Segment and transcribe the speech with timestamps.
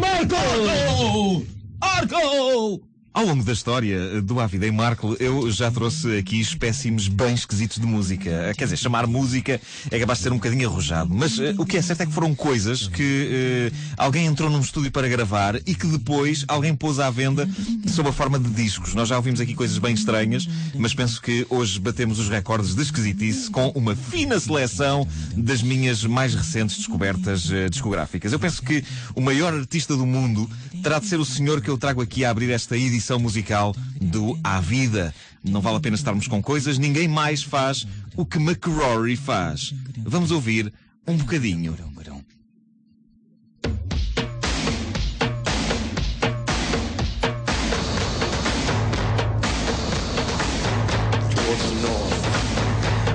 [0.00, 1.44] Marco!
[1.80, 2.89] Arco!
[3.12, 7.34] Ao longo da história do A Vida em Marco, eu já trouxe aqui espécimes bem
[7.34, 8.54] esquisitos de música.
[8.56, 11.12] Quer dizer, chamar música é capaz de ser um bocadinho arrojado.
[11.12, 14.60] Mas uh, o que é certo é que foram coisas que uh, alguém entrou num
[14.60, 17.48] estúdio para gravar e que depois alguém pôs à venda
[17.88, 18.94] sob a forma de discos.
[18.94, 22.82] Nós já ouvimos aqui coisas bem estranhas, mas penso que hoje batemos os recordes de
[22.82, 28.32] esquisitice com uma fina seleção das minhas mais recentes descobertas uh, discográficas.
[28.32, 28.84] Eu penso que
[29.16, 30.48] o maior artista do mundo
[30.80, 33.74] terá de ser o senhor que eu trago aqui a abrir esta edição edição musical
[33.98, 35.14] do À Vida.
[35.42, 39.72] Não vale a pena estarmos com coisas, ninguém mais faz o que McRory faz.
[40.04, 40.70] Vamos ouvir
[41.08, 41.74] um bocadinho.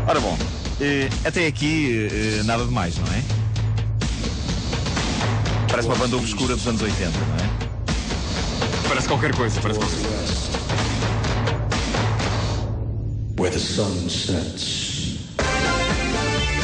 [0.07, 0.37] Ora bom,
[0.81, 3.23] eh, até aqui eh, nada de mais, não é?
[5.69, 7.35] Parece uma banda obscura dos anos 80, não
[7.71, 7.74] é?
[8.95, 10.33] Parece qualquer coisa, parece qualquer coisa.
[13.37, 15.17] Where the sun sets.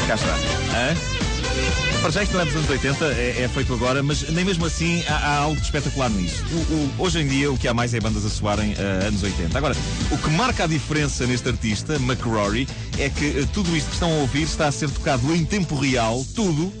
[0.08, 0.34] Cá está.
[0.72, 2.00] Hã?
[2.00, 4.64] Para já isto não é dos anos 80, é, é feito agora, mas nem mesmo
[4.64, 6.42] assim há, há algo de espetacular nisso.
[6.50, 9.22] O, o, hoje em dia o que há mais é bandas a soarem uh, anos
[9.22, 9.58] 80.
[9.58, 9.76] Agora,
[10.10, 12.66] o que marca a diferença neste artista, McRory,
[12.98, 15.74] é que uh, tudo isto que estão a ouvir está a ser tocado em tempo
[15.78, 16.72] real, tudo,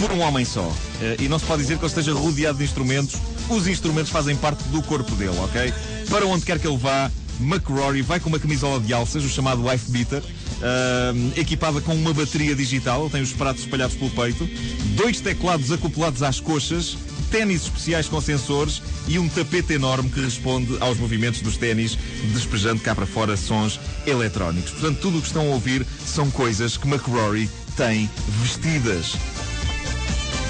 [0.00, 0.62] por um homem só.
[0.62, 3.20] Uh, e não se pode dizer que ele esteja rodeado de instrumentos,
[3.54, 5.72] os instrumentos fazem parte do corpo dele, ok?
[6.08, 9.66] Para onde quer que ele vá, McRory vai com uma camisola de alças, o chamado
[9.66, 14.48] wife beater, uh, equipada com uma bateria digital, tem os pratos espalhados pelo peito,
[14.96, 16.96] dois teclados acoplados às coxas,
[17.30, 21.98] ténis especiais com sensores e um tapete enorme que responde aos movimentos dos ténis,
[22.32, 24.72] despejando cá para fora sons eletrónicos.
[24.72, 28.08] Portanto, tudo o que estão a ouvir são coisas que McRory tem
[28.42, 29.14] vestidas.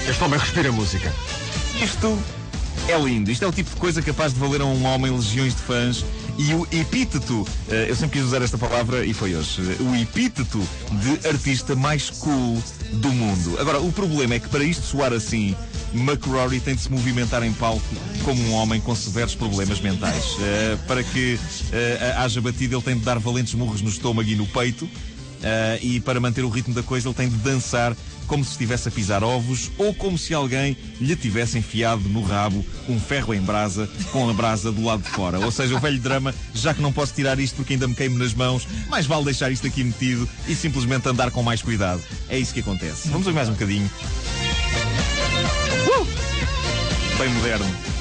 [0.07, 1.13] Este homem respira música.
[1.81, 2.19] Isto
[2.87, 3.31] é lindo.
[3.31, 6.05] Isto é o tipo de coisa capaz de valer a um homem legiões de fãs.
[6.37, 9.95] E o epíteto, eh, eu sempre quis usar esta palavra e foi hoje, eh, o
[9.95, 10.59] epíteto
[10.91, 12.61] de artista mais cool
[12.93, 13.59] do mundo.
[13.59, 15.55] Agora, o problema é que para isto soar assim,
[15.93, 17.83] McRory tem de se movimentar em palco
[18.23, 20.25] como um homem com severos problemas mentais.
[20.33, 24.35] Uh, para que uh, haja batido, ele tem de dar valentes murros no estômago e
[24.35, 24.89] no peito.
[25.43, 27.93] Uh, e para manter o ritmo da coisa, ele tem de dançar
[28.27, 32.65] como se estivesse a pisar ovos ou como se alguém lhe tivesse enfiado no rabo
[32.87, 35.39] um ferro em brasa com a brasa do lado de fora.
[35.39, 38.17] Ou seja, o velho drama, já que não posso tirar isto porque ainda me queimo
[38.17, 42.01] nas mãos, mais vale deixar isto aqui metido e simplesmente andar com mais cuidado.
[42.29, 43.09] É isso que acontece.
[43.09, 43.91] Vamos ouvir mais um bocadinho.
[45.87, 46.07] Uh!
[47.17, 47.92] Bem moderno.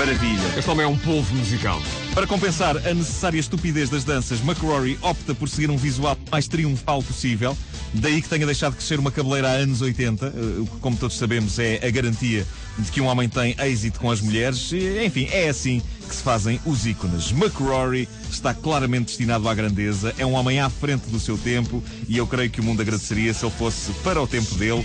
[0.00, 0.54] Maravilha.
[0.56, 1.78] Este homem é um polvo musical.
[2.14, 7.02] Para compensar a necessária estupidez das danças, McRory opta por seguir um visual mais triunfal
[7.02, 7.54] possível.
[7.92, 11.58] Daí que tenha deixado crescer uma cabeleira há anos 80, o que, como todos sabemos,
[11.58, 12.46] é a garantia
[12.78, 14.72] de que um homem tem êxito com as mulheres.
[15.04, 17.30] Enfim, é assim que se fazem os ícones.
[17.30, 22.16] McRory está claramente destinado à grandeza, é um homem à frente do seu tempo e
[22.16, 24.82] eu creio que o mundo agradeceria se ele fosse para o tempo dele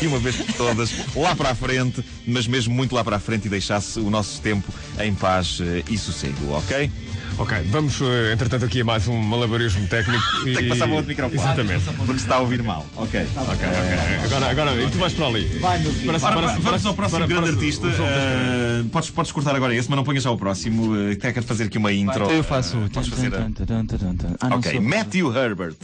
[0.00, 3.20] e uma vez por todas, lá para a frente, mas mesmo muito lá para a
[3.20, 5.58] frente e deixasse o nosso tempo em paz
[5.90, 6.90] e sossego, ok?
[7.36, 10.22] Ok, vamos, eh, entretanto, aqui a mais um malabarismo técnico.
[10.44, 11.40] Tem que passar para outro microfone.
[11.40, 11.84] Exatamente.
[11.96, 12.86] Porque se está a ouvir mal.
[12.96, 13.20] Ok.
[13.36, 14.24] Ok, ok.
[14.24, 15.44] Agora, agora, e tu vais para ali.
[15.58, 16.20] Vai, meu filho.
[16.20, 17.88] Parece- vamos ao próximo grande artista.
[17.88, 20.92] Eh, podes, podes cortar agora esse, mas não ponhas já o próximo.
[20.94, 22.30] Uh, até quero fazer aqui uma intro.
[22.30, 22.76] Eu faço.
[22.76, 23.32] Eh, podes fazer.
[24.40, 25.74] Ah, Ok, Matthew Herbert.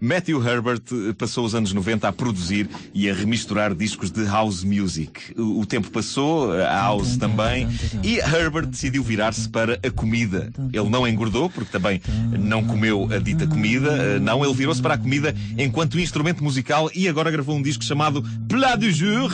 [0.00, 4.62] Matthew Herbert eh, passou os anos 90 a produzir e a remisturar discos de house
[4.64, 5.32] music.
[5.36, 7.68] O, o tempo passou, a house também,
[8.02, 10.52] e Herbert decidiu virar-se para a comida.
[10.72, 12.00] Ele não engordou, porque também
[12.38, 16.90] não comeu a dita comida, eh, não, ele virou-se para a comida enquanto instrumento musical
[16.94, 19.32] e agora gravou um disco chamado Plat du Jour.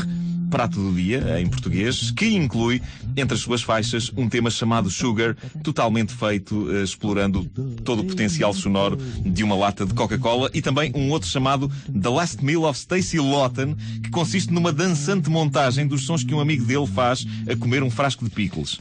[0.50, 2.80] Prato do Dia, em português, que inclui,
[3.16, 7.44] entre as suas faixas, um tema chamado Sugar, totalmente feito eh, explorando
[7.84, 12.08] todo o potencial sonoro de uma lata de Coca-Cola, e também um outro chamado The
[12.08, 16.64] Last Meal of Stacy Lawton, que consiste numa dançante montagem dos sons que um amigo
[16.64, 18.78] dele faz a comer um frasco de pickles.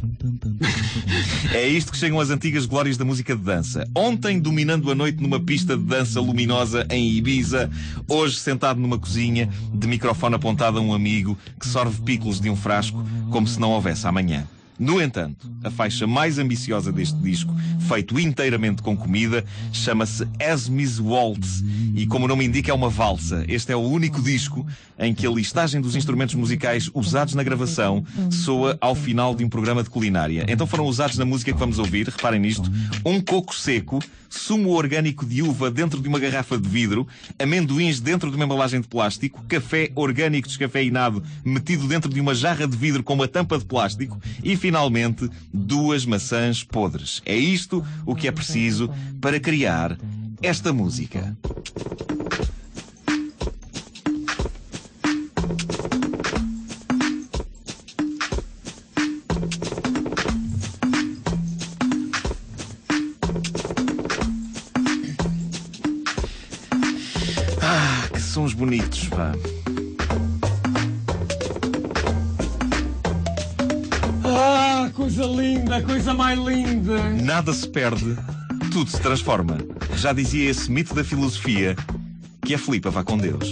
[1.54, 3.88] É isto que chegam as antigas glórias da música de dança.
[3.96, 7.70] Ontem, dominando a noite numa pista de dança luminosa em Ibiza,
[8.08, 12.56] hoje sentado numa cozinha, de microfone apontado a um amigo que sorve picos de um
[12.56, 14.48] frasco como se não houvesse amanhã.
[14.80, 17.52] No entanto, a faixa mais ambiciosa deste disco,
[17.88, 19.44] feito inteiramente com comida,
[19.74, 21.64] chama-se Esme's Waltz
[21.96, 23.44] e, como o nome indica, é uma valsa.
[23.48, 24.66] Este é o único disco
[25.00, 29.50] em que a listagem dos instrumentos musicais usados na gravação soa ao final de um
[29.50, 30.46] programa de culinária.
[30.48, 32.72] Então foram usados na música que vamos ouvir, reparem nisto,
[33.04, 34.00] um coco seco,
[34.30, 37.08] sumo orgânico de uva dentro de uma garrafa de vidro,
[37.40, 42.68] amendoins dentro de uma embalagem de plástico, café orgânico descafeinado metido dentro de uma jarra
[42.68, 47.22] de vidro com uma tampa de plástico e, finalmente, duas maçãs podres.
[47.26, 48.92] É isto o que é preciso
[49.22, 49.98] para criar
[50.42, 51.38] esta música.
[67.62, 69.32] Ah, que sons bonitos, pá.
[75.08, 77.02] Coisa linda, coisa mais linda.
[77.24, 78.14] Nada se perde,
[78.74, 79.58] tudo se transforma.
[79.96, 81.78] Já dizia esse mito da filosofia
[82.42, 83.52] que a Filipa vá com Deus.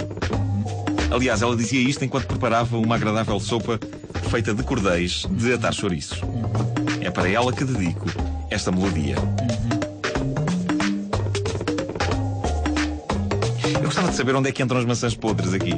[1.10, 3.80] Aliás, ela dizia isto enquanto preparava uma agradável sopa
[4.30, 6.20] feita de cordéis de atar chouriços.
[7.00, 8.06] É para ela que dedico
[8.52, 9.16] esta melodia.
[13.86, 15.70] Eu gostava de saber onde é que entram as maçãs podres aqui.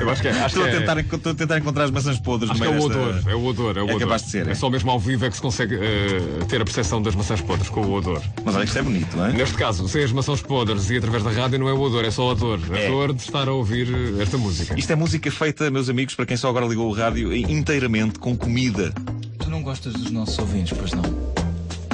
[0.00, 0.30] Eu acho que é.
[0.30, 2.66] Acho Estou a que é- tentar, estou a tentar encontrar as maçãs podres Acho que
[2.66, 4.00] é o desta- odor, é o odor, é o É odor.
[4.00, 4.52] capaz de ser, é.
[4.52, 7.42] É só mesmo ao vivo é que se consegue eh, ter a percepção das maçãs
[7.42, 8.22] podres com o odor.
[8.42, 9.32] Mas olha que isto é bonito, não é?
[9.34, 12.10] Neste caso, sem as maçãs podres e através da rádio não é o odor, é
[12.10, 12.58] só a dor.
[12.72, 12.88] A É.
[12.88, 13.86] dor de estar a ouvir
[14.18, 14.74] eh, esta música.
[14.78, 18.34] Isto é música feita, meus amigos, para quem só agora ligou o rádio, inteiramente com
[18.34, 18.90] comida.
[19.38, 21.02] Tu não gostas dos nossos ouvintes, pois não?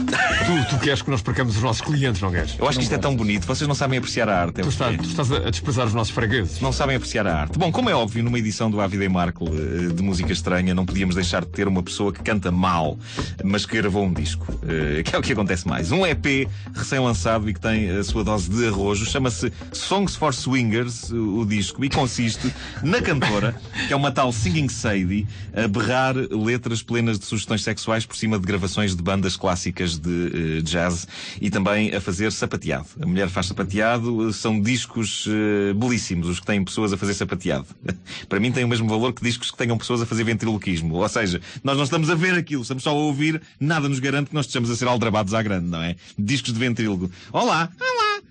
[0.07, 2.55] Tu, tu queres que nós percamos os nossos clientes, não queres?
[2.59, 3.45] Eu acho que isto é tão bonito.
[3.47, 4.61] Vocês não sabem apreciar a arte.
[4.61, 4.97] é Tu, é.
[4.97, 6.61] tu estás a a desprezar os nossos fregueses.
[6.61, 7.59] Não sabem apreciar a arte.
[7.59, 10.85] Bom, como é óbvio, numa edição do Ávida e Marco eh, de música estranha, não
[10.87, 12.99] podíamos deixar de ter uma pessoa que canta mal,
[13.45, 14.47] mas que gravou um disco.
[14.67, 15.91] eh, Que é o que acontece mais.
[15.93, 19.05] Um EP recém-lançado e que tem a sua dose de arrojo.
[19.07, 22.51] Chama-se Songs for Swingers, o o disco, e consiste
[22.83, 23.55] na cantora,
[23.87, 28.39] que é uma tal Singing Sadie, a berrar letras plenas de sugestões sexuais por cima
[28.39, 31.07] de gravações de bandas clássicas de eh, jazz
[31.41, 32.87] e também a fazer sapateado.
[33.01, 37.67] A mulher faz sapateado, são discos eh, belíssimos os que têm pessoas a fazer sapateado.
[38.29, 40.95] Para mim tem o mesmo valor que discos que tenham pessoas a fazer ventriloquismo.
[40.95, 44.31] Ou seja, nós não estamos a ver aquilo, estamos só a ouvir, nada nos garante
[44.31, 45.97] que nós estejamos a ser aldrabados à grande, não é?
[46.19, 47.11] Discos de ventrílogo.
[47.33, 47.71] Olá!
[47.81, 48.23] Olá!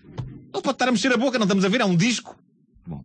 [0.53, 2.38] Ele pode estar a mexer a boca, não estamos a ver, é um disco.
[2.88, 3.03] Bom,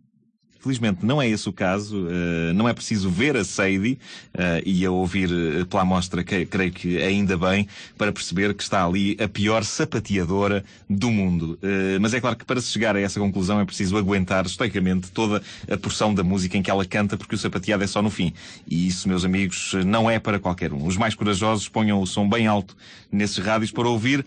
[0.61, 3.97] Felizmente não é esse o caso, eh, não é preciso ver a Sadie
[4.31, 7.67] eh, e a ouvir eh, pela amostra, que, creio que ainda bem,
[7.97, 11.57] para perceber que está ali a pior sapateadora do mundo.
[11.99, 15.41] Mas é claro que para se chegar a essa conclusão é preciso aguentar estoicamente toda
[15.69, 18.33] a porção da música em que ela canta, porque o sapateado é só no fim.
[18.67, 20.85] E isso, meus amigos, não é para qualquer um.
[20.85, 22.77] Os mais corajosos ponham o som bem alto
[23.11, 24.23] nesses rádios para ouvir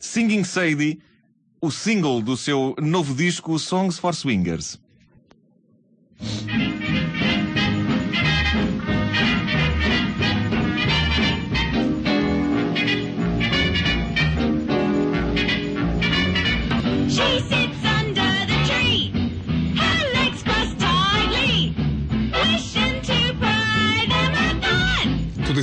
[0.00, 0.98] Singing Sadie,
[1.60, 4.78] o single do seu novo disco Songs for Swingers.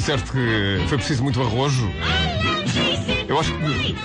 [0.06, 1.92] Disseste que foi preciso muito arrojo.
[3.28, 3.96] Eu acho que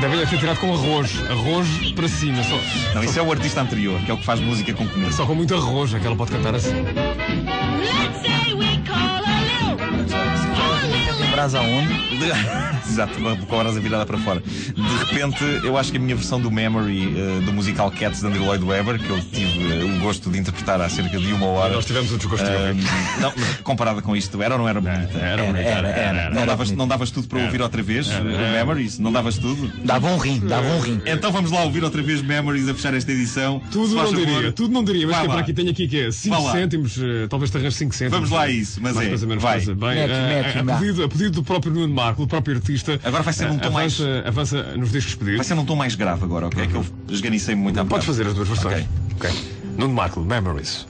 [0.00, 1.10] devem ter tirado com arroz.
[1.28, 2.56] Arroz para cima, só,
[2.94, 5.10] Não, isso é o artista anterior, que é o que faz música com comida.
[5.10, 6.70] só com muito arroz é que ela pode cantar assim.
[6.70, 11.90] Let's say we call a little, a little Brasa onde?
[12.90, 13.14] Exato,
[13.46, 14.40] com a- brasa virada para fora.
[14.40, 18.26] De repente, eu acho que a minha versão do Memory eh, do musical Cats de
[18.26, 21.46] Andrew Lloyd Webber, que eu tive eh, o gosto de interpretar há cerca de uma
[21.46, 21.74] hora.
[21.74, 22.84] Nós tivemos o desgosto de ouvir.
[23.20, 25.18] não, mas comparada com isto, era ou não era bonita?
[25.18, 26.30] Era bonito, era, era.
[26.30, 28.08] Não davas, não davas tudo para ouvir outra vez?
[28.10, 28.20] eh,
[28.52, 28.98] Memories?
[28.98, 29.70] Não davas tudo?
[29.84, 31.00] Dava um rim, dava um rim.
[31.06, 33.60] Então vamos lá ouvir outra vez Memories a fechar esta edição.
[33.70, 36.10] Tudo não diria, tudo não diria, mas que é para aqui tenho aqui que é
[36.10, 36.52] 5 Vai lá.
[36.52, 38.28] cêntimos, eh, talvez te arranjes 5 cêntimos.
[38.28, 39.74] Vamos lá a isso, mas Mais é.
[39.74, 42.79] Bem, eh, a pedido do próprio Nuno Marco, do próprio artista.
[43.04, 45.46] Agora vai ser num tom mais- avança, avança nos discos Vai pedidos.
[45.46, 46.66] ser num tom mais grave agora, ok?
[46.66, 48.04] Que eu esganicei-me muito à bocado.
[48.06, 48.86] fazer as duas versões.
[49.16, 49.30] Ok.
[49.30, 49.30] Ok.
[49.76, 50.86] Nuno Marco, Memories.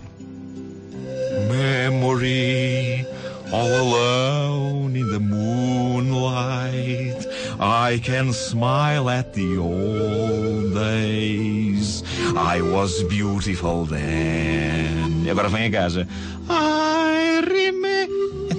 [1.49, 3.05] Memory,
[3.53, 7.17] all alone in the moonlight.
[7.59, 12.03] I can smile at the old days.
[12.37, 15.25] I was beautiful then.
[15.25, 16.07] E agora vem a gaja.
[16.49, 17.90] I remember.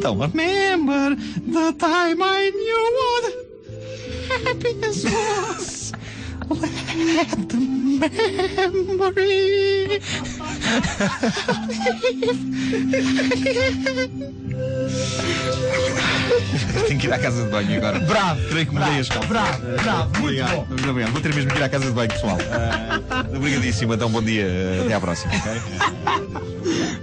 [0.01, 1.15] Então, remember
[1.46, 3.24] the time I knew what
[4.48, 5.91] happiness was.
[6.50, 7.58] Let the
[8.81, 10.01] memory
[16.88, 18.00] Tenho que ir à casa de banho agora.
[18.00, 18.41] Bravo!
[18.50, 19.29] Creio que mudei as calças.
[19.29, 20.55] Bravo, bravo, muito Obrigado.
[20.55, 20.65] bom.
[20.70, 21.12] Muito obrigado.
[21.12, 22.38] Vou ter mesmo que ir à casa de banho, pessoal.
[22.51, 23.93] Ah, obrigadíssimo.
[23.93, 24.48] Então, bom dia.
[24.84, 25.31] Até à próxima.
[25.36, 25.62] ok?